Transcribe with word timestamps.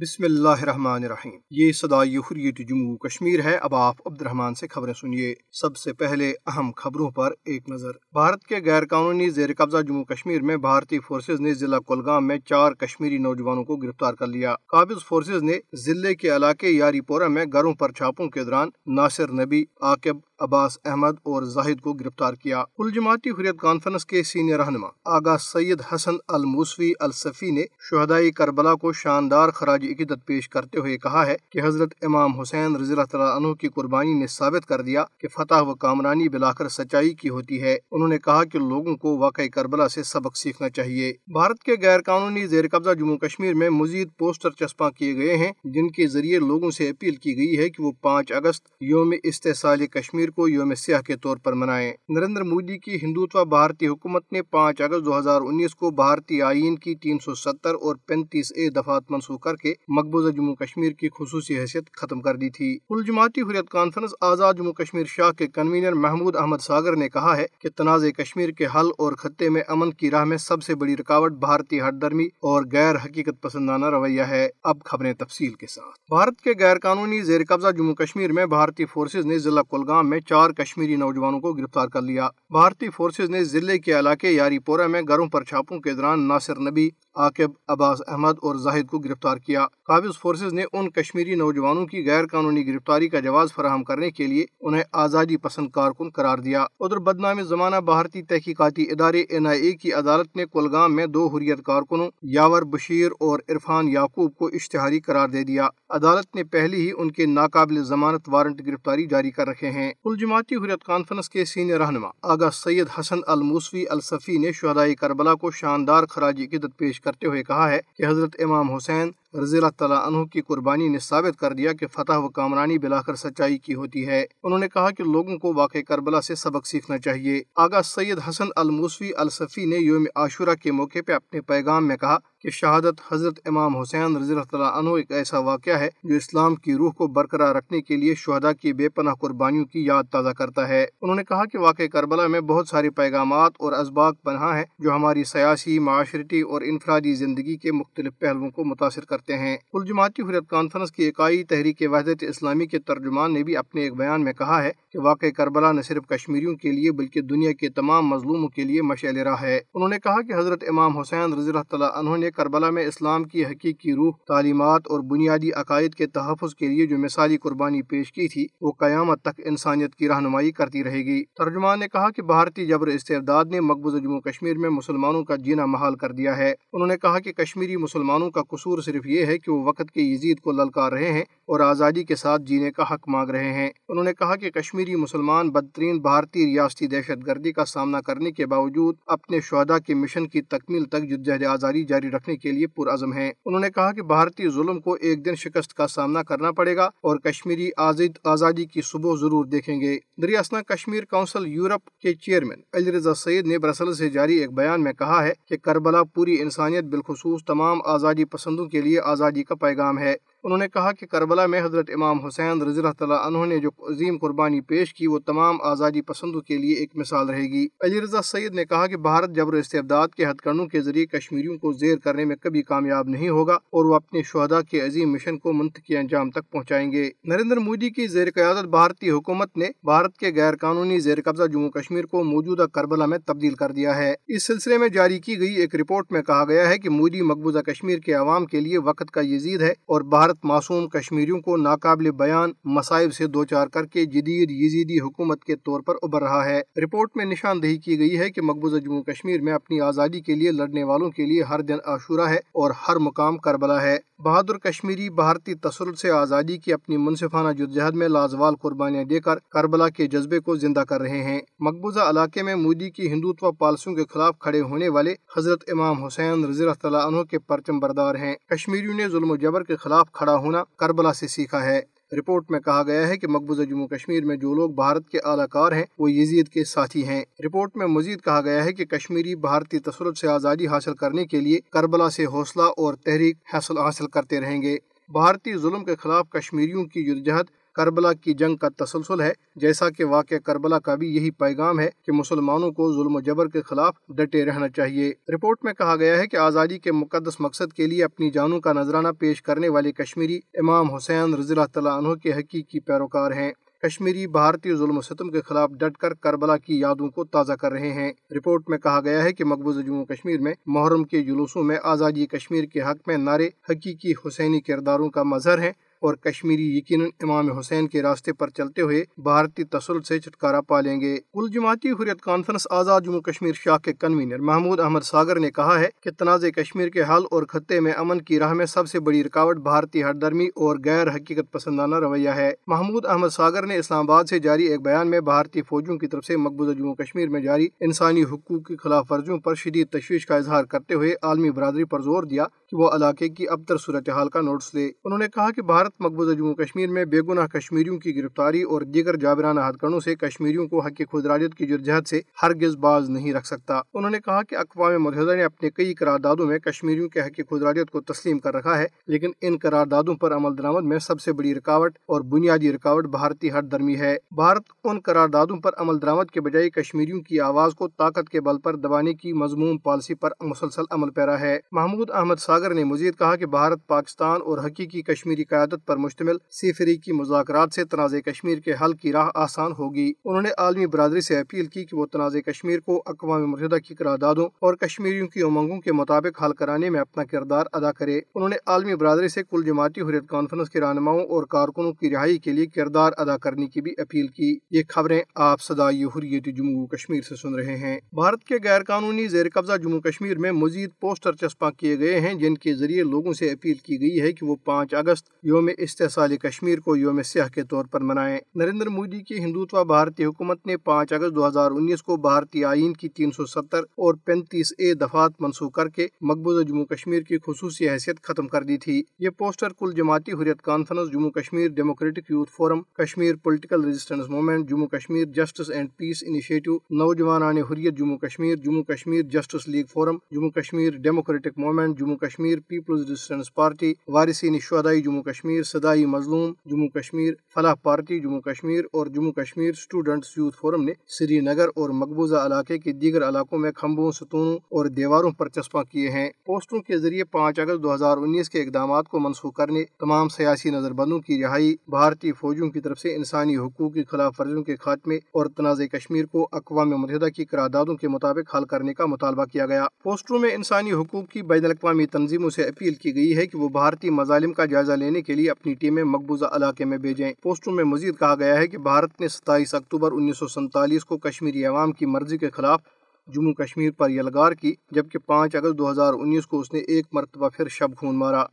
بسم 0.00 0.24
اللہ 0.24 0.48
الرحمن 0.48 1.04
الرحیم۔ 1.04 1.38
یہ 1.50 1.72
صدائی 1.72 2.16
حریت 2.16 2.68
جموں 2.68 2.96
کشمیر 2.96 3.40
ہے۔ 3.44 3.56
اب 3.56 3.74
آپ 3.74 3.94
عبد 4.06 4.22
الرحمن 4.22 4.54
سے 4.54 4.68
خبریں 4.68 4.92
سنیے۔ 4.92 5.34
سب 5.52 5.76
سے 5.76 5.92
پہلے 5.92 6.32
اہم 6.46 6.70
خبروں 6.76 7.10
پر 7.10 7.32
ایک 7.44 7.68
نظر۔ 7.68 7.90
بھارت 8.12 8.44
کے 8.44 8.56
غیر 8.64 8.84
قانونی 8.84 9.30
زیر 9.30 9.50
قبضہ 9.58 9.82
جموں 9.82 10.04
کشمیر 10.04 10.42
میں 10.42 10.56
بھارتی 10.56 10.98
فورسز 10.98 11.40
نے 11.40 11.54
ضلع 11.54 11.78
کولگام 11.78 12.26
میں 12.26 12.38
چار 12.38 12.72
کشمیری 12.72 13.18
نوجوانوں 13.18 13.64
کو 13.64 13.76
گرفتار 13.76 14.14
کر 14.14 14.26
لیا۔ 14.26 14.54
قابض 14.54 15.04
فورسز 15.04 15.42
نے 15.42 15.58
ضلع 15.72 16.12
کے 16.12 16.36
علاقے 16.36 16.70
یاری 16.70 17.00
پورہ 17.00 17.28
میں 17.28 17.44
گھروں 17.52 17.74
پر 17.74 17.92
چھاپوں 17.92 18.28
کے 18.28 18.44
دوران 18.44 18.68
ناصر 18.86 19.32
نبی، 19.32 19.64
عاقب 19.80 20.27
عباس 20.40 20.78
احمد 20.84 21.16
اور 21.22 21.42
زاہد 21.42 21.80
کو 21.80 21.92
گرفتار 21.92 22.34
کیا۔ 22.34 22.62
کل 22.76 22.90
جماعتی 22.94 23.30
حریت 23.30 23.58
کانفرنس 23.60 24.06
کے 24.06 24.22
سینئر 24.22 24.58
رہنما 24.58 24.88
آغا 25.04 25.38
سید 25.38 25.82
حسن 25.94 26.16
الموسوی 26.28 26.92
الصفی 27.00 27.50
نے 27.50 27.62
شہدائی 27.90 28.30
کربلا 28.30 28.74
کو 28.74 28.92
شاندار 28.92 29.48
خراج 29.48 29.84
عقیدت 29.84 30.26
پیش 30.26 30.48
کرتے 30.48 30.78
ہوئے 30.78 30.98
کہا 30.98 31.26
ہے 31.26 31.36
کہ 31.50 31.60
حضرت 31.64 31.94
امام 32.02 32.40
حسین 32.40 32.76
رضی 32.76 32.92
اللہ 32.92 33.04
تعالیٰ 33.04 33.36
عنہ 33.36 33.52
کی 33.52 33.68
قربانی 33.68 34.14
نے 34.14 34.26
ثابت 34.26 34.66
کر 34.66 34.82
دیا 34.82 35.04
کہ 35.18 35.28
فتح 35.28 35.62
و 35.62 35.74
کامرانی 35.74 36.28
بلاکر 36.28 36.68
سچائی 36.68 37.14
کی 37.14 37.28
ہوتی 37.28 37.62
ہے۔ 37.62 37.76
انہوں 37.90 38.08
نے 38.08 38.18
کہا 38.18 38.44
کہ 38.44 38.58
لوگوں 38.58 38.96
کو 38.96 39.16
واقعی 39.18 39.48
کربلا 39.48 39.88
سے 39.88 40.02
سبق 40.02 40.36
سیکھنا 40.36 40.70
چاہیے۔ 40.70 41.12
بھارت 41.32 41.62
کے 41.62 41.72
غیر 41.82 42.00
قانونی 42.00 42.46
زیر 42.46 42.64
قبضہ 42.72 42.94
جموں 42.94 43.16
کشمیر 43.18 43.54
میں 43.54 43.70
مزید 43.70 44.08
پوسٹر 44.18 44.50
چسپاں 44.50 44.90
کیے 44.90 45.16
گئے 45.16 45.36
ہیں 45.36 45.52
جن 45.64 45.88
کے 45.88 46.06
ذریعے 46.06 46.38
لوگوں 46.38 46.70
سے 46.70 46.88
اپیل 46.88 47.14
کی 47.14 47.36
گئی 47.36 47.58
ہے 47.58 47.68
کہ 47.70 47.82
وہ 47.82 47.92
پانچ 48.00 48.32
اگست 48.32 48.66
یوم 48.80 49.14
استحصال 49.22 49.86
کشمیر 49.86 50.27
کو 50.30 50.48
یوم 50.48 50.74
سیاہ 50.74 51.00
کے 51.00 51.16
طور 51.16 51.36
پر 51.36 51.52
منائیں۔ 51.52 51.92
نریندر 52.08 52.42
مودی 52.42 52.78
کی 52.78 52.98
ہندوتوا 53.02 53.42
بھارتی 53.42 53.86
حکومت 53.86 54.32
نے 54.32 54.42
پانچ 54.42 54.80
اگست 54.80 55.04
دو 55.04 55.18
ہزار 55.18 55.40
انیس 55.40 55.74
کو 55.74 55.90
بھارتی 55.90 56.42
آئین 56.42 56.76
کی 56.76 56.94
تین 56.94 57.18
سو 57.24 57.34
ستر 57.34 57.74
اور 57.74 57.96
پینتیس 58.06 58.52
اے 58.56 58.68
دفعات 58.68 59.02
منسوخ 59.10 59.40
کر 59.40 59.56
کے 59.56 59.72
مقبوضہ 59.88 60.30
جموں 60.30 60.54
کشمیر 60.54 60.92
کی 60.92 61.08
خصوصی 61.08 61.58
حیثیت 61.58 61.92
ختم 61.92 62.20
کر 62.20 62.34
دی 62.34 62.50
تھی۔ 62.50 62.78
کل 62.88 63.02
جماعتی 63.06 63.40
حریت 63.40 63.68
کانفرنس 63.70 64.10
آزاد 64.20 64.54
جموں 64.54 64.72
کشمیر 64.72 65.04
شاہ 65.06 65.30
کے 65.30 65.46
کنوینر 65.46 65.92
محمود 65.92 66.36
احمد 66.36 66.56
ساگر 66.56 66.96
نے 66.96 67.08
کہا 67.08 67.36
ہے 67.36 67.46
کہ 67.58 67.68
تنازع 67.76 68.08
کشمیر 68.08 68.48
کے 68.48 68.66
حل 68.74 68.86
اور 68.98 69.12
خطے 69.12 69.48
میں 69.48 69.62
امن 69.68 69.90
کی 69.90 70.10
راہ 70.10 70.24
میں 70.24 70.36
سب 70.36 70.62
سے 70.62 70.74
بڑی 70.74 70.96
رکاوٹ 70.96 71.32
بھارتی 71.32 71.80
ہٹ 71.80 72.02
درمی 72.02 72.26
اور 72.26 72.62
غیر 72.72 72.94
حقیقت 72.96 73.42
پسندانہ 73.42 73.86
رویہ 73.86 74.22
ہے۔ 74.22 74.48
اب 74.64 74.76
خبریں 74.84 75.12
تفصیل 75.12 75.52
کے 75.52 75.66
ساتھ۔ 75.66 76.00
بھارت 76.08 76.40
کے 76.40 76.50
غیر 76.58 76.78
قانونی 76.78 77.22
زیر 77.22 77.40
قبضہ 77.48 77.68
جموں 77.78 77.94
کشمیر 77.94 78.32
میں 78.32 78.46
بھارتی 78.46 78.84
فورسز 78.84 79.26
نے 79.26 79.38
ضلع 79.38 79.62
کولگام 79.62 80.10
میں 80.10 80.17
چار 80.20 80.50
کشمیری 80.50 80.96
نوجوانوں 80.96 81.40
کو 81.40 81.52
گرفتار 81.52 81.88
کر 81.88 82.02
لیا۔ 82.02 82.28
بھارتی 82.50 82.90
فورسز 82.90 83.30
نے 83.30 83.44
ضلع 83.44 83.76
کے 83.76 83.98
علاقے 83.98 84.30
یاری 84.30 84.58
پورہ 84.58 84.86
میں 84.86 85.02
گھروں 85.08 85.26
پر 85.26 85.44
چھاپوں 85.44 85.80
کے 85.80 85.94
دوران 85.94 86.28
ناصر 86.28 86.58
نبی، 86.58 86.90
عاقب، 87.14 87.50
عباس 87.68 88.02
احمد 88.08 88.32
اور 88.42 88.56
زاہد 88.56 88.86
کو 88.86 88.98
گرفتار 88.98 89.36
کیا۔ 89.36 89.66
قابض 89.84 90.18
فورسز 90.18 90.52
نے 90.52 90.64
ان 90.72 90.90
کشمیری 90.90 91.34
نوجوانوں 91.34 91.86
کی 91.86 92.10
غیر 92.10 92.26
قانونی 92.26 92.66
گرفتاری 92.66 93.08
کا 93.08 93.20
جواز 93.20 93.52
فراہم 93.52 93.84
کرنے 93.84 94.10
کے 94.10 94.26
لیے 94.26 94.44
انہیں 94.60 94.82
آزادی 94.92 95.36
پسند 95.36 95.68
کارکن 95.70 96.08
قرار 96.10 96.38
دیا۔ 96.38 96.66
ادھر 96.80 96.96
بدنام 96.96 97.42
زمانہ 97.42 97.76
بھارتی 97.76 98.22
تحقیقاتی 98.22 98.82
ادارے 98.82 99.24
این 99.28 99.46
آئی 99.46 99.62
اے 99.62 99.72
کی 99.72 99.92
عدالت 99.92 100.36
نے 100.36 100.44
کولگام 100.44 100.96
میں 100.96 101.06
دو 101.06 101.26
حریت 101.26 101.62
کارکنوں 101.62 102.10
یاور 102.22 102.62
بشیر 102.62 103.08
اور 103.20 103.38
عرفان 103.48 103.88
یعقوب 103.88 104.34
کو 104.34 104.46
اشتہاری 104.46 105.00
قرار 105.00 105.28
دے 105.28 105.44
دیا۔ 105.44 105.68
عدالت 105.90 106.34
نے 106.34 106.44
پہلی 106.44 106.86
ہی 106.86 106.92
ان 106.96 107.10
کے 107.10 107.26
ناقابل 107.26 107.84
ضمانت 107.84 108.28
وارنٹ 108.28 108.66
گرفتاری 108.66 109.06
جاری 109.06 109.30
کر 109.30 109.48
رکھے 109.48 109.70
ہیں۔ 109.70 109.92
الجماعتی 110.08 110.56
حریت 110.56 110.84
کانفرنس 110.84 111.28
کے 111.30 111.44
سینئر 111.44 111.78
رہنما 111.78 112.08
آغا 112.22 112.50
سید 112.50 112.86
حسن 112.98 113.20
الموسوی 113.26 113.84
الصفی 113.90 114.36
نے 114.38 114.52
شہدائی 114.52 114.94
کربلا 114.94 115.34
کو 115.34 115.50
شاندار 115.50 116.04
خراج 116.10 116.40
عقیدت 116.40 116.76
پیش 116.76 117.00
کرتے 117.00 117.26
ہوئے 117.26 117.42
کہا 117.42 117.70
ہے 117.70 117.80
کہ 117.98 118.06
حضرت 118.06 118.36
امام 118.38 118.70
حسین 118.74 119.10
رضی 119.34 119.56
اللہ 119.56 119.68
تعالیٰ 119.76 120.06
عنہ 120.06 120.24
کی 120.24 120.40
قربانی 120.40 120.88
نے 120.88 120.98
ثابت 120.98 121.38
کر 121.38 121.52
دیا 121.52 121.72
کہ 121.72 121.86
فتح 121.86 122.12
و 122.12 122.28
کامرانی 122.28 122.78
بلا 122.78 123.02
کر 123.02 123.14
سچائی 123.14 123.58
کی 123.58 123.74
ہوتی 123.74 124.06
ہے۔ 124.06 124.24
انہوں 124.42 124.58
نے 124.58 124.68
کہا 124.68 124.90
کہ 124.90 125.04
لوگوں 125.04 125.36
کو 125.38 125.54
واقع 125.54 125.78
کربلا 125.88 126.20
سے 126.20 126.34
سبق 126.34 126.66
سیکھنا 126.66 126.98
چاہیے۔ 126.98 127.42
آگا 127.56 127.82
سید 127.82 128.18
حسن 128.28 128.44
الموسوی 128.56 129.10
الصفی 129.16 129.64
نے 129.64 129.76
یوم 129.76 130.04
عاشورہ 130.14 130.54
کے 130.62 130.72
موقع 130.72 130.98
پہ 131.06 131.12
اپنے 131.12 131.40
پیغام 131.40 131.88
میں 131.88 131.96
کہا 131.96 132.16
کہ 132.40 132.50
شہادت 132.50 133.12
حضرت 133.12 133.38
امام 133.44 133.76
حسین 133.76 134.16
رضی 134.16 134.32
اللہ 134.32 134.50
تعالیٰ 134.50 134.72
عنہ 134.74 134.90
ایک 134.90 135.12
ایسا 135.12 135.38
واقعہ 135.38 135.78
ہے 135.78 135.88
جو 136.02 136.14
اسلام 136.14 136.54
کی 136.54 136.74
روح 136.74 136.92
کو 136.92 137.06
برقرار 137.06 137.54
رکھنے 137.54 137.80
کے 137.82 137.96
لیے 137.96 138.14
شہدا 138.14 138.52
کی 138.52 138.72
بے 138.72 138.88
پناہ 138.88 139.14
قربانیوں 139.14 139.64
کی 139.64 139.84
یاد 139.84 140.04
تازہ 140.12 140.28
کرتا 140.28 140.68
ہے۔ 140.68 140.86
انہوں 141.02 141.16
نے 141.16 141.24
کہا 141.24 141.44
کہ 141.44 141.58
واقع 141.58 141.86
کربلا 141.92 142.26
میں 142.26 142.40
بہت 142.40 142.68
سارے 142.68 142.90
پیغامات 142.90 143.52
اور 143.58 143.72
اسباق 143.72 144.14
پناہ 144.22 144.56
ہیں 144.56 144.64
جو 144.78 144.94
ہماری 144.94 145.24
سیاسی، 145.24 145.78
معاشرتی 145.78 146.40
اور 146.40 146.62
انفرادی 146.62 147.14
زندگی 147.14 147.56
کے 147.56 147.72
مختلف 147.72 148.18
پہلوؤں 148.18 148.50
کو 148.50 148.64
متاثر 148.64 149.04
کر 149.04 149.17
کرتے 149.18 149.38
ہیں۔ 149.38 149.56
کل 149.72 149.86
جماعتی 149.86 150.22
حریت 150.22 150.48
کانفرنس 150.48 150.92
کی 150.92 151.08
اکائی 151.08 151.44
تحریک 151.44 151.82
وحدت 151.92 152.24
اسلامی 152.28 152.66
کے 152.66 152.78
ترجمان 152.78 153.34
نے 153.34 153.42
بھی 153.42 153.56
اپنے 153.56 153.80
ایک 153.80 153.94
بیان 153.94 154.24
میں 154.24 154.32
کہا 154.32 154.62
ہے 154.62 154.70
کہ 154.92 154.98
واقع 154.98 155.26
کربلا 155.36 155.72
نہ 155.72 155.80
صرف 155.80 156.06
کشمیریوں 156.06 156.54
کے 156.54 156.72
لیے 156.72 156.92
بلکہ 156.92 157.20
دنیا 157.20 157.52
کے 157.52 157.68
تمام 157.68 158.06
مظلوموں 158.06 158.48
کے 158.48 158.64
لیے 158.64 158.82
مشعل 158.82 159.16
راہ 159.16 159.42
ہے۔ 159.42 159.60
انہوں 159.74 159.88
نے 159.88 159.98
کہا 159.98 160.22
کہ 160.22 160.32
حضرت 160.32 160.64
امام 160.68 160.98
حسین 160.98 161.32
رضی 161.32 161.48
اللہ 161.48 161.62
تعالیٰ 161.70 161.88
عنہ 161.94 162.16
نے 162.16 162.30
کربلا 162.30 162.70
میں 162.70 162.86
اسلام 162.86 163.24
کی 163.24 163.44
حقیقی 163.44 163.94
روح، 163.94 164.12
تعلیمات 164.28 164.82
اور 164.86 165.00
بنیادی 165.00 165.52
عقائد 165.52 165.94
کے 165.94 166.06
تحفظ 166.06 166.54
کے 166.54 166.66
لیے 166.66 166.86
جو 166.86 166.98
مثالی 166.98 167.36
قربانی 167.36 167.82
پیش 167.82 168.12
کی 168.12 168.28
تھی، 168.28 168.46
وہ 168.60 168.72
قیامت 168.78 169.22
تک 169.22 169.40
انسانیت 169.44 169.94
کی 169.94 170.08
رہنمائی 170.08 170.52
کرتی 170.52 170.84
رہے 170.84 170.98
گی۔ 170.98 171.22
ترجمان 171.24 171.80
نے 171.80 171.88
کہا 171.88 172.10
کہ 172.10 172.22
بھارتی 172.22 172.66
جبر 172.66 172.86
استعداد 172.86 173.44
نے 173.44 173.60
مقبوضہ 173.60 173.96
جموں 173.96 174.20
کشمیر 174.20 174.58
میں 174.58 174.70
مسلمانوں 174.70 175.24
کا 175.24 175.36
جینا 175.36 175.66
محال 175.66 175.94
کر 175.94 176.12
دیا 176.12 176.36
ہے۔ 176.36 176.54
انہوں 176.72 176.88
نے 176.88 176.96
کہا 176.96 177.18
کہ 177.18 177.32
کشمیری 177.32 177.76
مسلمانوں 177.76 178.30
کا 178.30 178.42
قصور 178.42 178.78
صرف 178.78 179.06
یہ 179.08 179.26
ہے 179.26 179.38
کہ 179.38 179.52
وہ 179.52 179.64
وقت 179.64 179.90
کے 179.94 180.00
یزید 180.00 180.40
کو 180.40 180.52
للکار 180.52 180.92
رہے 180.92 181.12
ہیں 181.12 181.24
اور 181.46 181.60
آزادی 181.60 182.04
کے 182.04 182.16
ساتھ 182.16 182.42
جینے 182.42 182.70
کا 182.70 182.82
حق 182.82 183.08
مانگ 183.08 183.30
رہے 183.30 183.52
ہیں۔ 183.52 183.70
انہوں 183.88 184.04
نے 184.04 184.12
کہا 184.12 184.36
کہ 184.36 184.50
کشمیری 184.50 184.94
مسلمان 184.94 185.50
بدترین 185.50 185.98
بھارتی 185.98 186.46
ریاستی 186.46 186.86
دہشت 186.86 187.26
گردی 187.26 187.52
کا 187.52 187.64
سامنا 187.64 188.00
کرنے 188.00 188.32
کے 188.32 188.46
باوجود 188.46 188.96
اپنے 189.06 189.40
شہدا 189.40 189.78
کے 189.78 189.94
مشن 189.94 190.26
کی 190.28 190.42
تکمیل 190.42 190.84
تک 190.84 191.02
جدجہد 191.02 191.44
آزادی 191.44 191.84
جاری 191.84 192.10
رکھنے 192.10 192.36
کے 192.36 192.52
لیے 192.52 192.66
پرعزم 192.66 193.12
ہیں۔ 193.12 193.32
انہوں 193.46 193.60
نے 193.60 193.70
کہا 193.70 193.92
کہ 193.92 194.02
بھارتی 194.02 194.48
ظلم 194.48 194.80
کو 194.80 194.96
ایک 195.00 195.24
دن 195.24 195.34
شکست 195.34 195.74
کا 195.74 195.88
سامنا 195.88 196.22
کرنا 196.22 196.52
پڑے 196.52 196.76
گا 196.76 196.84
اور 196.84 197.16
کشمیری 197.16 197.70
آزاد 197.76 198.18
آزادی 198.24 198.64
کی 198.64 198.80
صبح 198.84 199.14
ضرور 199.20 199.44
دیکھیں 199.44 199.80
گے۔ 199.80 199.98
دریاسنا 200.22 200.62
کشمیر 200.62 201.04
کونسل 201.04 201.46
یورپ 201.46 202.00
کے 202.00 202.14
چیئرمین 202.14 202.60
علی 202.72 202.92
رضا 202.92 203.14
سعید 203.14 203.46
نے 203.46 203.58
برسل 203.58 203.94
سے 203.94 204.10
جاری 204.10 204.36
ایک 204.36 204.52
بیان 204.52 204.84
میں 204.84 204.92
کہا 204.92 205.24
ہے 205.26 205.32
کہ 205.48 205.56
کربلا 205.56 206.02
پوری 206.02 206.42
انسانیت 206.42 206.84
بالخصوص 206.84 207.44
تمام 207.44 207.78
آزادی 207.84 208.24
پسندوں 208.24 208.66
کے 208.66 208.80
لیے 208.80 208.97
آزادی 209.00 209.44
کا 209.44 209.54
پیغام 209.54 209.98
ہے۔ 209.98 210.14
انہوں 210.44 210.58
نے 210.58 210.68
کہا 210.68 210.92
کہ 210.92 211.06
کربلا 211.06 211.46
میں 211.46 211.60
حضرت 211.62 211.90
امام 211.94 212.26
حسین 212.26 212.62
رضی 212.62 212.78
اللہ 212.78 212.92
تعالیٰ 212.98 213.26
عنہ 213.26 213.46
نے 213.46 213.58
جو 213.58 213.70
عظیم 213.78 214.18
قربانی 214.18 214.60
پیش 214.60 214.94
کی 214.94 215.06
وہ 215.06 215.18
تمام 215.18 215.62
آزادی 215.62 216.00
پسندوں 216.00 216.40
کے 216.40 216.58
لیے 216.58 216.74
ایک 216.74 216.90
مثال 216.94 217.30
رہے 217.30 217.42
گی۔ 217.42 217.66
علی 217.80 218.00
رضا 218.00 218.22
سعید 218.22 218.54
نے 218.54 218.64
کہا 218.64 218.86
کہ 218.86 218.96
بھارت 218.96 219.30
جبر 219.30 219.52
استعداد 219.52 220.08
کے 220.08 220.24
ہتھ 220.24 220.42
کرنوں 220.42 220.66
کے 220.66 220.80
ذریعے 220.80 221.06
کشمیریوں 221.06 221.58
کو 221.58 221.72
زیر 221.72 221.96
کرنے 221.96 222.24
میں 222.24 222.36
کبھی 222.36 222.62
کامیاب 222.62 223.08
نہیں 223.08 223.28
ہوگا 223.28 223.54
اور 223.54 223.84
وہ 223.84 223.94
اپنے 223.94 224.22
شہدا 224.22 224.62
کے 224.62 224.80
عظیم 224.80 225.12
مشن 225.12 225.38
کو 225.38 225.52
منطقی 225.52 225.96
انجام 225.96 226.30
تک 226.30 226.50
پہنچائیں 226.50 226.92
گے۔ 226.92 227.10
نریندر 227.24 227.56
مودی 227.56 227.90
کی 227.90 228.06
زیر 228.06 228.28
قیادت 228.34 228.66
بھارتی 228.66 229.10
حکومت 229.10 229.56
نے 229.56 229.66
بھارت 229.84 230.16
کے 230.16 230.32
غیر 230.36 230.56
قانونی 230.56 231.00
زیر 231.00 231.18
قبضہ 231.24 231.46
جموں 231.46 231.70
کشمیر 231.70 232.04
کو 232.04 232.24
موجودہ 232.24 232.66
کربلا 232.72 233.06
میں 233.06 233.18
تبدیل 233.26 233.54
کر 233.54 233.72
دیا 233.72 233.96
ہے۔ 233.96 234.14
اس 234.28 234.46
سلسلے 234.46 234.78
میں 234.78 234.88
جاری 234.88 235.18
کی 235.18 235.38
گئی 235.38 235.54
ایک 235.54 235.74
رپورٹ 235.76 236.12
میں 236.12 236.22
کہا 236.22 236.44
گیا 236.44 236.68
ہے 236.68 236.78
کہ 236.78 236.90
مودی 236.90 237.22
مقبوضہ 237.22 237.58
کشمیر 237.58 237.98
کے 237.98 238.12
عوام 238.12 238.46
کے 238.46 238.60
لیے 238.60 238.78
وقت 238.78 239.10
کا 239.10 239.20
یزید 239.20 239.62
ہے 239.62 239.70
اور 239.70 240.00
بھارت 240.00 240.27
معصوم 240.42 240.88
کشمیریوں 240.88 241.40
کو 241.40 241.56
ناقابل 241.56 242.10
بیان 242.10 242.50
مصائب 242.64 243.14
سے 243.14 243.26
دوچار 243.26 243.66
کر 243.66 243.86
کے 243.86 244.04
جدید 244.04 244.50
یزیدی 244.50 245.00
حکومت 245.00 245.44
کے 245.44 245.56
طور 245.56 245.80
پر 245.80 245.94
ابھر 246.02 246.22
رہا 246.22 246.44
ہے۔ 246.44 246.60
رپورٹ 246.76 247.10
میں 247.14 247.24
نشاندہی 247.24 247.76
کی 247.76 247.98
گئی 247.98 248.18
ہے 248.18 248.30
کہ 248.30 248.42
مقبوضہ 248.42 248.76
جموں 248.76 249.02
کشمیر 249.02 249.40
میں 249.40 249.52
اپنی 249.52 249.80
آزادی 249.80 250.20
کے 250.20 250.34
لیے 250.34 250.50
لڑنے 250.50 250.84
والوں 250.84 251.10
کے 251.10 251.26
لیے 251.26 251.42
ہر 251.42 251.60
دن 251.60 251.76
عاشورہ 251.86 252.28
ہے 252.28 252.36
اور 252.36 252.70
ہر 252.88 252.96
مقام 252.96 253.36
کربلا 253.36 253.82
ہے۔ 253.82 253.98
بہادر 254.24 254.58
کشمیری 254.58 255.10
بھارتی 255.10 255.54
تسلط 255.54 255.98
سے 255.98 256.10
آزادی 256.10 256.56
کی 256.58 256.72
اپنی 256.72 256.96
منصفانہ 256.96 257.52
جدجہد 257.52 257.94
میں 257.94 258.08
لازوال 258.08 258.54
قربانیاں 258.56 259.04
دے 259.04 259.20
کر 259.20 259.38
کربلا 259.50 259.88
کے 259.88 260.06
جذبے 260.06 260.40
کو 260.40 260.56
زندہ 260.56 260.80
کر 260.80 261.00
رہے 261.00 261.22
ہیں۔ 261.22 261.40
مقبوضہ 261.60 262.00
علاقے 262.00 262.42
میں 262.42 262.54
مودی 262.54 262.90
کی 262.90 263.12
ہندوتوا 263.12 263.50
پالسیوں 263.50 263.96
کے 263.96 264.04
خلاف 264.10 264.38
کھڑے 264.38 264.60
ہونے 264.60 264.88
والے 264.88 265.14
حضرت 265.36 265.64
امام 265.68 266.04
حسین 266.04 266.44
رضی 266.44 266.62
اللہ 266.62 266.80
تعالیٰ 266.82 267.06
عنہ 267.06 267.22
کے 267.22 267.38
پرچم 267.38 267.78
بردار 267.78 268.14
ہیں۔ 268.14 268.34
کشمیریوں 268.50 268.94
نے 268.94 269.08
ظلم 269.08 269.30
و 269.30 269.36
جبر 269.36 269.62
کے 269.62 269.76
خلاف 269.76 270.12
کھڑا 270.12 270.34
ہونا 270.34 270.64
کربلا 270.76 271.12
سے 271.12 271.28
سیکھا 271.28 271.64
ہے۔ 271.64 271.80
رپورٹ 272.12 272.50
میں 272.50 272.60
کہا 272.60 272.82
گیا 272.82 273.08
ہے 273.08 273.16
کہ 273.16 273.26
مقبوضہ 273.26 273.62
جموں 273.62 273.86
کشمیر 273.86 274.24
میں 274.24 274.36
جو 274.36 274.54
لوگ 274.54 274.70
بھارت 274.70 275.08
کے 275.08 275.18
اعلی 275.24 275.42
کار 275.50 275.72
ہیں، 275.72 275.84
وہ 275.98 276.12
یزید 276.12 276.48
کے 276.48 276.64
ساتھی 276.64 277.08
ہیں۔ 277.08 277.24
رپورٹ 277.44 277.76
میں 277.76 277.86
مزید 277.86 278.20
کہا 278.20 278.40
گیا 278.40 278.64
ہے 278.64 278.72
کہ 278.72 278.84
کشمیری 278.84 279.34
بھارتی 279.34 279.78
تسلط 279.78 280.18
سے 280.18 280.28
آزادی 280.28 280.66
حاصل 280.66 280.94
کرنے 280.94 281.26
کے 281.26 281.40
لیے 281.40 281.58
کربلا 281.72 282.10
سے 282.10 282.24
حوصلہ 282.24 282.62
اور 282.62 282.94
تحریک 282.94 283.36
حاصل 283.54 283.78
حاصل 283.78 284.06
کرتے 284.06 284.40
رہیں 284.40 284.62
گے۔ 284.62 284.76
بھارتی 285.08 285.56
ظلم 285.56 285.84
کے 285.84 285.94
خلاف 285.94 286.30
کشمیریوں 286.30 286.84
کی 286.84 287.04
جدوجہد 287.04 287.44
کربلا 287.78 288.12
کی 288.12 288.34
جنگ 288.34 288.56
کا 288.56 288.68
تسلسل 288.76 289.20
ہے، 289.20 289.32
جیسا 289.56 289.90
کہ 289.90 290.04
واقع 290.04 290.34
کربلا 290.44 290.78
کا 290.78 290.94
بھی 290.94 291.16
یہی 291.16 291.30
پیغام 291.30 291.80
ہے 291.80 291.90
کہ 292.06 292.12
مسلمانوں 292.12 292.70
کو 292.72 292.92
ظلم 292.92 293.16
و 293.16 293.20
جبر 293.20 293.48
کے 293.48 293.62
خلاف 293.62 293.94
ڈٹے 294.08 294.44
رہنا 294.44 294.68
چاہیے۔ 294.68 295.12
رپورٹ 295.34 295.58
میں 295.62 295.72
کہا 295.72 295.96
گیا 295.96 296.16
ہے 296.18 296.26
کہ 296.26 296.36
آزادی 296.36 296.78
کے 296.78 296.92
مقدس 296.92 297.40
مقصد 297.40 297.72
کے 297.72 297.86
لیے 297.86 298.04
اپنی 298.04 298.30
جانوں 298.30 298.60
کا 298.60 298.72
نذرانہ 298.72 299.08
پیش 299.18 299.42
کرنے 299.42 299.68
والے 299.68 299.92
کشمیری 299.92 300.40
امام 300.54 300.94
حسین 300.94 301.34
رضی 301.34 301.52
اللہ 301.52 301.72
تعالیٰ 301.72 301.96
عنہ 301.98 302.14
کے 302.14 302.32
حقیقی 302.32 302.80
پیروکار 302.80 303.32
ہیں۔ 303.32 303.52
کشمیری 303.82 304.26
بھارتی 304.26 304.74
ظلم 304.74 304.98
و 304.98 305.00
ستم 305.00 305.30
کے 305.30 305.40
خلاف 305.40 305.70
ڈٹ 305.70 305.96
کر 305.96 306.14
کربلا 306.14 306.56
کی 306.56 306.78
یادوں 306.80 307.08
کو 307.08 307.24
تازہ 307.24 307.52
کر 307.52 307.72
رہے 307.72 307.92
ہیں۔ 307.92 308.12
رپورٹ 308.30 308.62
میں 308.68 308.78
کہا 308.78 309.00
گیا 309.00 309.22
ہے 309.22 309.32
کہ 309.32 309.44
مقبوضہ 309.44 309.80
جموں 309.80 310.04
کشمیر 310.04 310.40
میں 310.40 310.54
محرم 310.66 311.04
کے 311.04 311.22
جلوسوں 311.22 311.62
میں 311.62 311.76
آزادی 311.82 312.26
کشمیر 312.26 312.64
کے 312.64 312.80
حق 312.80 313.06
میں 313.06 313.16
نعرے 313.16 313.48
حقیقی 313.70 314.12
حسینی 314.12 314.60
کرداروں 314.60 315.10
کا 315.10 315.22
مظہر 315.22 315.58
ہیں۔ 315.58 315.72
اور 316.00 316.14
کشمیری 316.14 316.78
یقیناً 316.78 317.08
امام 317.20 317.58
حسین 317.58 317.88
کے 317.88 318.02
راستے 318.02 318.32
پر 318.32 318.48
چلتے 318.48 318.82
ہوئے 318.82 319.04
بھارتی 319.16 319.64
تسلط 319.64 320.06
سے 320.06 320.18
چھٹکارا 320.18 320.60
پا 320.60 320.80
لیں 320.80 321.00
گے۔ 321.00 321.16
کل 321.16 321.48
جماعتی 321.52 321.90
حریت 321.90 322.20
کانفرنس 322.20 322.66
آزاد 322.70 323.00
جموں 323.00 323.20
کشمیر 323.20 323.52
شاہ 323.54 323.78
کے 323.78 323.92
کنوینر 323.92 324.38
محمود 324.38 324.80
احمد 324.80 325.00
ساگر 325.00 325.40
نے 325.40 325.50
کہا 325.50 325.80
ہے 325.80 325.88
کہ 326.02 326.10
تنازع 326.10 326.48
کشمیر 326.48 326.88
کے 326.88 327.02
حل 327.02 327.22
اور 327.30 327.42
خطے 327.48 327.80
میں 327.80 327.92
امن 327.92 328.20
کی 328.20 328.38
راہ 328.38 328.52
میں 328.52 328.66
سب 328.66 328.88
سے 328.88 329.00
بڑی 329.00 329.24
رکاوٹ 329.24 329.56
بھارتی 329.56 330.02
ہر 330.02 330.14
درمی 330.14 330.46
اور 330.46 330.76
غیر 330.84 331.08
حقیقت 331.14 331.52
پسندانہ 331.52 331.94
رویہ 331.94 332.30
ہے۔ 332.30 332.52
محمود 332.66 333.06
احمد 333.06 333.28
ساگر 333.28 333.66
نے 333.66 333.76
اسلام 333.76 334.10
آباد 334.10 334.24
سے 334.24 334.38
جاری 334.38 334.64
ایک 334.64 334.80
بیان 334.80 335.08
میں 335.08 335.20
بھارتی 335.20 335.62
فوجوں 335.62 335.96
کی 335.96 336.06
طرف 336.06 336.24
سے 336.24 336.36
مقبوضہ 336.36 336.72
جموں 336.72 336.94
کشمیر 336.94 337.28
میں 337.28 337.40
جاری 337.40 337.68
انسانی 337.80 338.22
حقوق 338.22 338.68
کی 338.68 338.76
خلاف 338.76 339.12
ورزیوں 339.12 339.38
پر 339.38 339.54
شدید 339.54 339.88
تشویش 339.88 340.26
کا 340.26 340.36
اظہار 340.36 340.64
کرتے 340.64 340.94
ہوئے 340.94 341.14
عالمی 341.22 341.50
برادری 341.50 341.84
پر 341.84 342.00
زور 342.00 342.22
دیا 342.22 342.44
کہ 342.44 342.76
وہ 342.76 342.88
علاقے 342.88 343.28
کی 343.28 343.48
ابتر 343.48 343.76
صورتحال 343.76 344.28
کا 344.28 344.40
نوٹس 344.40 344.74
لے۔ 344.74 344.90
انہوں 345.04 345.18
نے 345.18 345.26
کہا 345.34 345.50
کہ 345.50 345.62
بھارت 345.62 345.87
مقبوضہ 346.00 346.34
جموں 346.34 346.54
کشمیر 346.54 346.88
میں 346.88 347.04
بے 347.04 347.20
گناہ 347.20 347.46
کشمیریوں 347.46 347.98
کی 347.98 348.16
گرفتاری 348.16 348.62
اور 348.62 348.82
دیگر 348.82 349.16
جابرانہ 349.16 349.60
ہتھ 349.60 349.84
سے 350.04 350.14
کشمیریوں 350.14 350.68
کو 350.68 350.80
حق 350.80 351.02
خود 351.10 351.26
راجت 351.26 351.54
کی 351.54 351.66
جرجہت 351.66 352.08
سے 352.08 352.20
ہرگز 352.42 352.76
باز 352.76 353.10
نہیں 353.10 353.32
رکھ 353.32 353.46
سکتا۔ 353.46 353.80
انہوں 353.94 354.10
نے 354.10 354.18
کہا 354.24 354.42
کہ 354.42 354.54
اقوام 354.54 355.02
متحدہ 355.02 355.34
نے 355.34 355.44
اپنے 355.44 355.70
کئی 355.70 355.94
قراردادوں 355.94 356.46
میں 356.46 356.58
کشمیریوں 356.58 357.08
کے 357.08 357.20
حق 357.20 357.40
خود 357.48 357.62
راجت 357.62 357.90
کو 357.90 358.00
تسلیم 358.00 358.38
کر 358.38 358.54
رکھا 358.54 358.78
ہے، 358.78 358.86
لیکن 359.06 359.30
ان 359.40 359.56
قراردادوں 359.62 360.14
پر 360.14 360.34
عمل 360.34 360.58
درآمد 360.58 360.82
میں 360.82 360.98
سب 360.98 361.20
سے 361.20 361.32
بڑی 361.32 361.54
رکاوٹ 361.54 361.98
اور 362.06 362.20
بنیادی 362.20 362.72
رکاوٹ 362.72 363.06
بھارتی 363.06 363.50
ہر 363.50 363.62
درمی 363.62 363.96
ہے۔ 363.96 364.16
بھارت 364.30 364.62
ان 364.84 365.00
قراردادوں 365.00 365.56
پر 365.56 365.70
عمل 365.76 366.02
درآمد 366.02 366.30
کے 366.32 366.40
بجائے 366.40 366.70
کشمیریوں 366.70 367.20
کی 367.20 367.40
آواز 367.40 367.74
کو 367.74 367.88
طاقت 367.88 368.28
کے 368.28 368.40
بل 368.40 368.58
پر 368.58 368.76
دبانے 368.76 369.14
کی 369.14 369.32
مضمون 369.32 369.78
پالیسی 369.78 370.14
پر 370.14 370.30
مسلسل 370.40 370.82
عمل 370.90 371.10
پیرا 371.10 371.40
ہے۔ 371.40 371.58
محمود 371.72 372.10
احمد 372.10 372.34
ساگر 372.34 372.74
نے 372.74 372.84
مزید 372.84 373.18
کہا 373.18 373.36
کہ 373.36 373.46
بھارت، 373.46 373.86
پاکستان 373.86 374.40
اور 374.44 374.58
حقیقی 374.58 375.02
کشمیری 375.02 375.44
قیادت 375.44 375.77
پر 375.86 375.96
مشتمل 375.96 376.36
سی 376.50 376.72
فریقی 376.72 377.12
مذاکرات 377.12 377.68
سے 377.74 377.84
تنازع 377.84 378.18
کشمیر 378.18 378.58
کے 378.58 378.72
حل 378.84 378.92
کی 378.92 379.12
راہ 379.12 379.28
آسان 379.34 379.72
ہوگی۔ 379.78 380.12
انہوں 380.24 380.42
نے 380.42 380.48
عالمی 380.58 380.86
برادری 380.86 381.20
سے 381.20 381.38
اپیل 381.38 381.66
کی 381.66 381.84
کہ 381.84 381.96
وہ 381.96 382.06
تنازع 382.06 382.38
کشمیر 382.38 382.80
کو 382.80 383.02
اقوام 383.06 383.46
متحدہ 383.46 383.76
کی 383.76 383.94
قراردادوں 383.94 384.48
اور 384.58 384.74
کشمیریوں 384.74 385.28
کی 385.28 385.42
امنگوں 385.42 385.80
کے 385.80 385.92
مطابق 385.92 386.42
حل 386.42 386.52
کرانے 386.52 386.90
میں 386.90 387.00
اپنا 387.00 387.24
کردار 387.24 387.66
ادا 387.72 387.92
کرے۔ 387.92 388.20
انہوں 388.34 388.48
نے 388.48 388.56
عالمی 388.66 388.94
برادری 388.94 389.28
سے 389.28 389.42
کل 389.50 389.62
جماعتی 389.66 390.00
حریت 390.00 390.28
کانفرنس 390.28 390.70
کے 390.70 390.80
رہنماؤں 390.80 391.20
اور 391.20 391.42
کارکنوں 391.42 391.92
کی 391.92 392.10
رہائی 392.10 392.38
کے 392.38 392.52
لیے 392.52 392.66
کردار 392.66 393.12
ادا 393.18 393.36
کرنے 393.36 393.66
کی 393.66 393.80
بھی 393.80 393.94
اپیل 393.98 394.26
کی۔ 394.26 394.58
یہ 394.70 394.82
خبریں 394.88 395.22
آپ 395.34 395.62
صدائی 395.62 396.04
حریت 396.04 396.56
جموں 396.56 396.86
کشمیر 396.86 397.20
سے 397.28 397.36
سن 397.36 397.54
رہے 397.54 397.76
ہیں۔ 397.76 398.00
بھارت 398.12 398.44
کے 398.44 398.54
غیر 398.64 398.82
قانونی 398.82 399.26
زیر 399.26 399.46
قبضہ 399.54 399.76
جموں 399.76 400.00
کشمیر 400.00 400.38
میں 400.38 400.52
مزید 400.52 400.90
پوسٹر 401.00 401.32
چسپاں 401.32 401.70
کیے 401.70 401.98
گئے 401.98 402.20
ہیں 402.20 402.34
جن 402.34 402.54
کے 402.54 402.74
ذریعے 402.74 403.02
لوگوں 403.02 403.32
سے 403.32 403.50
اپیل 403.50 403.74
کی 403.74 404.00
گئی 404.00 404.20
ہے 404.20 404.32
کہ 404.32 404.46
وہ 404.46 404.56
پانچ 404.64 404.94
اگست 404.94 405.26
یوم 405.42 405.67
استحصال 405.78 406.36
کشمیر 406.36 406.78
کو 406.78 406.96
یوم 406.96 407.22
سیاہ 407.22 407.48
کے 407.48 407.62
طور 407.62 407.84
پر 407.84 408.00
منائیں۔ 408.00 408.38
نریندر 408.54 408.86
مودی 408.86 409.20
کی 409.20 409.38
ہندوتوا 409.38 409.82
بھارتی 409.82 410.24
حکومت 410.24 410.66
نے 410.66 410.76
پانچ 410.76 411.12
اگست 411.12 411.36
دو 411.36 411.48
ہزار 411.48 411.70
انیس 411.70 412.02
کو 412.02 412.16
بھارتی 412.16 412.64
آئین 412.64 412.92
کی 412.92 413.08
تین 413.08 413.30
سو 413.30 413.46
ستر 413.46 413.78
اور 413.78 414.14
پینتیس 414.24 414.72
اے 414.78 414.94
دفعات 414.94 415.32
منسوخ 415.40 415.72
کر 415.72 415.88
کے 415.88 416.06
مقبوضہ 416.20 416.62
جموں 416.62 416.84
کشمیر 416.84 417.22
کی 417.22 417.38
خصوصی 417.38 417.88
حیثیت 417.88 418.22
ختم 418.22 418.48
کر 418.48 418.62
دی 418.62 418.76
تھی۔ 418.76 419.02
یہ 419.18 419.30
پوسٹر 419.30 419.68
کل 419.78 419.92
جماعتی 419.92 420.32
Hurriyat 420.32 420.62
Conference 420.62 421.12
Jammu 421.12 421.30
Kashmir 421.30 421.68
Democratic 421.68 422.30
Youth 422.30 422.50
Forum 422.56 422.82
Kashmir 422.82 423.34
Political 423.42 423.84
Resistance 423.84 424.28
Movement 424.28 424.68
Jammu 424.68 424.86
Kashmir 424.86 425.24
Justice 425.24 425.70
and 425.70 425.88
Peace 425.96 426.24
Initiative 426.26 426.78
نوجوانان 426.90 427.58
Hurriyat 427.58 427.98
Jammu 427.98 428.16
Kashmir 428.16 428.56
Jammu 428.56 428.82
Kashmir 428.82 429.22
Justice 429.22 429.68
League 429.68 429.84
Forum 429.92 430.16
Jammu 430.30 430.50
Kashmir 430.50 430.96
Democratic 430.96 431.58
Movement 431.58 431.98
Jammu 431.98 432.16
Kashmir 432.16 432.58
People's 432.68 433.08
Resistance 433.08 433.54
Party 433.54 433.92
وارثین 434.08 434.58
شہدائی 434.58 435.02
جموں 435.02 435.22
کشمیر 435.22 435.57
صدائی 435.62 436.06
مظلوم، 436.06 436.52
جموں 436.66 436.88
کشمیر، 436.88 437.34
فلاح 437.54 437.74
party 437.74 438.20
Jammu 438.20 438.40
Kashmir 438.40 438.84
اور 438.92 439.06
Jammu 439.06 439.32
Kashmir 439.32 439.70
Students 439.70 440.38
Youth 440.38 440.56
Forum 440.60 440.84
نے 440.84 440.92
سری 441.06 441.40
نگر 441.40 441.68
اور 441.74 441.90
مقبوضہ 441.90 442.36
علاقے 442.36 442.78
کے 442.78 442.92
دیگر 442.92 443.28
علاقوں 443.28 443.58
میں 443.58 443.72
کھمبوں، 443.72 444.12
ستونوں 444.12 444.56
اور 444.56 444.86
دیواروں 444.86 445.30
پر 445.30 445.48
چسپاں 445.48 445.82
کیے 445.82 446.08
ہیں۔ 446.08 446.30
پوسٹروں 446.46 446.80
کے 446.82 446.98
ذریعے 446.98 447.24
پانچ 447.24 447.58
اگست 447.58 447.82
دو 447.82 447.94
ہزار 447.94 448.16
انیس 448.16 448.50
کے 448.50 448.62
اقدامات 448.62 449.08
کو 449.08 449.18
منسوخ 449.18 449.54
کرنے، 449.54 449.84
تمام 449.98 450.28
سیاسی 450.28 450.70
نظر 450.70 450.92
بندوں 450.92 451.20
کی 451.20 451.42
رہائی، 451.42 451.76
بھارتی 451.88 452.32
فوجوں 452.32 452.70
کی 452.70 452.80
طرف 452.80 452.98
سے 452.98 453.14
انسانی 453.14 453.56
حقوق 453.56 453.94
کی 453.94 454.04
خلاف 454.04 454.34
ورزیوں 454.38 454.62
کے 454.62 454.76
خاتمے 454.76 455.16
اور 455.16 455.46
تنازع 455.46 455.84
کشمیر 455.84 456.24
کو 456.24 456.48
اقوام 456.52 456.90
متحدہ 456.90 457.28
کی 457.28 457.44
قراردادوں 457.44 457.96
کے 457.96 458.08
مطابق 458.08 458.56
حل 458.56 458.64
کرنے 458.64 458.94
کا 458.94 459.06
مطالبہ 459.06 459.44
کیا 459.44 459.66
گیا۔ 459.66 459.86
پوسٹروں 460.02 460.38
میں 460.38 460.50
انسانی 460.54 460.92
حقوق 460.92 461.28
کی 461.28 461.42
بین 461.42 461.64
الاقوامی 461.64 462.06
تنظیموں 462.06 462.50
سے 462.50 462.62
اپیل 462.62 462.94
کی 462.94 463.14
گئی 463.14 463.36
ہے 463.36 463.46
کہ 463.46 463.58
وہ 463.58 463.68
بھارتی 463.68 464.10
مظالم 464.10 464.52
کا 464.52 464.64
جائزہ 464.64 464.92
لینے 464.92 465.22
کے 465.22 465.34
لیے 465.34 465.47
اپنی 465.50 465.74
ٹیمیں 465.74 466.04
مقبوضہ 466.04 466.44
علاقے 466.44 466.84
میں 466.84 466.98
بھیجیں۔ 466.98 467.32
پوسٹوں 467.42 467.72
میں 467.72 467.84
مزید 467.84 468.18
کہا 468.18 468.34
گیا 468.34 468.56
ہے 468.56 468.66
کہ 468.66 468.78
بھارت 468.78 469.20
نے 469.20 469.28
ستائیس 469.28 469.74
اکتوبر 469.74 470.12
انیس 470.12 470.38
سو 470.38 470.48
سنتالیس 470.48 471.04
کو 471.04 471.16
کشمیری 471.16 471.64
عوام 471.64 471.92
کی 471.92 472.06
مرضی 472.06 472.38
کے 472.38 472.50
خلاف 472.50 472.80
جموں 473.28 473.52
کشمیر 473.52 473.90
پر 473.90 474.10
یلغار 474.10 474.52
کی، 474.52 474.74
جبکہ 474.90 475.18
پانچ 475.18 475.56
اگست 475.56 475.78
دو 475.78 475.90
ہزار 475.90 476.14
انیس 476.14 476.46
کو 476.46 476.60
اس 476.60 476.72
نے 476.72 476.78
ایک 476.78 477.06
مرتبہ 477.12 477.48
پھر 477.48 477.68
شب 477.68 477.96
خون 477.96 478.16
مارا۔ 478.16 478.44